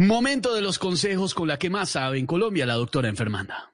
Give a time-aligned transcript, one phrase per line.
[0.00, 3.69] Momento de los consejos con la que más sabe en Colombia, la doctora enfermanda.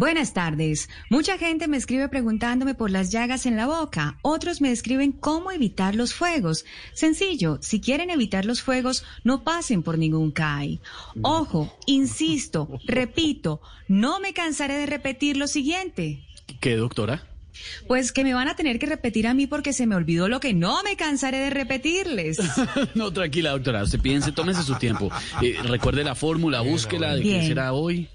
[0.00, 0.88] Buenas tardes.
[1.10, 4.16] Mucha gente me escribe preguntándome por las llagas en la boca.
[4.22, 6.64] Otros me escriben cómo evitar los fuegos.
[6.94, 10.80] Sencillo, si quieren evitar los fuegos, no pasen por ningún CAI.
[11.20, 16.24] Ojo, insisto, repito, no me cansaré de repetir lo siguiente.
[16.60, 17.26] ¿Qué, doctora?
[17.86, 20.40] Pues que me van a tener que repetir a mí porque se me olvidó lo
[20.40, 22.38] que no me cansaré de repetirles.
[22.94, 23.82] no, tranquila, doctora.
[23.82, 25.10] Usted piense, tómese su tiempo.
[25.42, 28.08] Eh, recuerde la fórmula, búsquela de qué será hoy.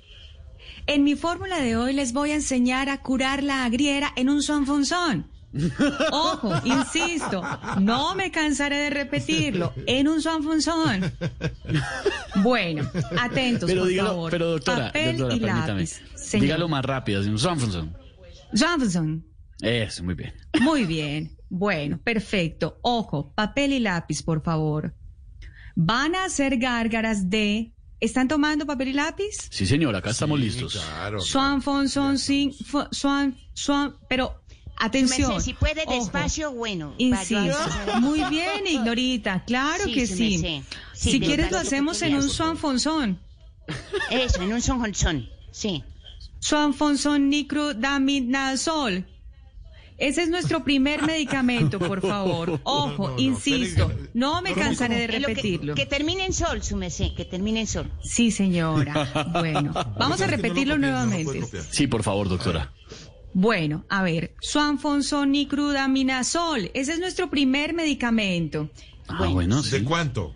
[0.88, 4.42] En mi fórmula de hoy les voy a enseñar a curar la agriera en un
[4.44, 5.28] sonfunzón.
[6.12, 7.42] Ojo, insisto,
[7.80, 11.12] no me cansaré de repetirlo, en un sonfunzón.
[12.44, 14.32] Bueno, atentos, pero por dígalo, favor.
[14.32, 15.82] Pero doctora, Papel doctora y permítame.
[15.82, 16.02] lápiz.
[16.40, 17.96] Dígalo más rápido, un sonfunson.
[18.54, 19.26] Sonfunson.
[19.62, 20.34] Eso, muy bien.
[20.62, 21.38] Muy bien.
[21.50, 22.78] Bueno, perfecto.
[22.82, 24.94] Ojo, papel y lápiz, por favor.
[25.76, 27.72] Van a hacer gárgaras de...
[28.06, 29.36] ¿Están tomando papel y lápiz?
[29.50, 30.76] Sí, señor, acá estamos listos.
[30.76, 31.20] Claro.
[31.22, 32.54] Swan, fon, son, sin,
[32.92, 34.42] swan, swan, pero
[34.78, 35.30] atención.
[35.32, 36.94] Merced, si puede ojo, despacio, bueno.
[36.98, 37.36] Insisto.
[37.36, 38.00] Vaya.
[38.00, 40.64] Muy bien, Ignorita, claro Sí, que sí.
[40.94, 43.20] si quieres lo hacemos en un swan fonzón.
[44.12, 45.28] Eso, en un sonjonzón.
[45.52, 45.84] Sí.
[46.40, 49.06] Swan fonzón nicrodamidazol.
[49.98, 52.60] Ese es nuestro primer medicamento, por favor.
[52.64, 55.76] Ojo, no, no, insisto, no me cansaré de que- repetirlo.
[55.76, 56.78] Que, termine en sol, su
[57.16, 57.90] que termine en sol.
[58.04, 59.28] Sí, señora.
[59.32, 61.42] Bueno, vamos a repetirlo nuevamente.
[61.72, 62.72] Sí, por favor, doctora.
[63.34, 66.72] Bueno, a ver, suanfonsonicrudaminazol.
[66.74, 68.70] Ese es nuestro primer medicamento.
[69.08, 69.84] Ah, bueno, ¿De sí.
[69.84, 70.34] cuánto?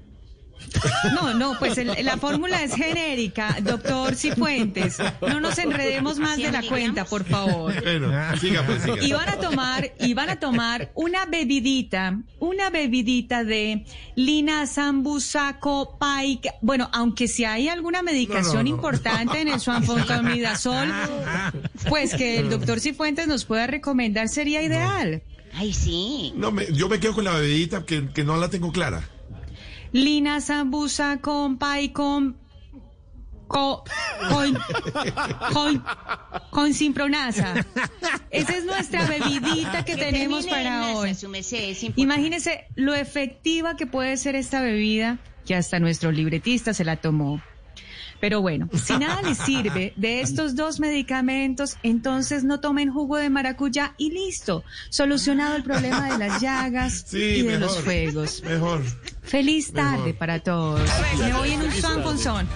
[1.16, 4.98] No, no, pues el- la fórmula es genérica, doctor Cifuentes.
[5.22, 7.74] No nos enredemos más de la cuenta, por favor.
[7.84, 9.04] Bueno, siga pues, siga.
[9.04, 15.98] Y van a tomar, y van a tomar una bebidita, una bebidita de lina sambusaco
[16.00, 16.48] paic.
[16.62, 18.70] Bueno, aunque si hay alguna medicación No, no, no.
[18.70, 20.92] importante en el suanfontamidazol,
[21.90, 25.22] pues que el doctor Cifuentes nos pueda recomendar sería ideal.
[25.54, 26.32] Ay, sí.
[26.36, 29.10] No, me- yo me quedo con la bebidita que, que no la tengo clara.
[29.92, 32.38] Lina sambusa con pai con
[33.48, 33.84] co-
[34.30, 34.58] con
[35.54, 35.84] con
[36.52, 37.66] con simpronasa.
[38.30, 41.18] Esa es nuestra bebidita que, tenemos termine en para hoy.
[41.96, 47.42] Imagínese lo efectiva que puede ser esta bebida, que hasta nuestro libretista se la tomó.
[48.20, 53.30] Pero bueno, si nada les sirve de estos dos medicamentos, entonces no tomen jugo de
[53.30, 54.64] maracuyá y listo.
[54.90, 57.62] Solucionado el problema de las llagas Sí, y de mejor.
[57.62, 58.44] los fuegos.
[58.44, 58.82] Mejor.
[59.24, 60.16] Feliz tarde Mejor.
[60.18, 60.82] para todos.
[61.20, 62.48] Me voy en un son con son.